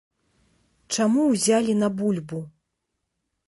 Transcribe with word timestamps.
Чаму 0.97 1.27
ўзялі 1.33 1.77
на 1.85 1.93
бульбу? 2.01 2.39